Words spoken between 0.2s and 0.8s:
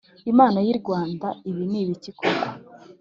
Inama